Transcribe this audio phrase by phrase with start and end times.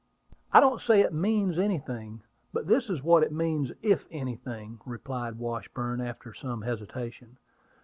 [0.51, 5.37] "I don't say it means anything; but that is what it means, if anything," replied
[5.37, 7.37] Washburn after some hesitation.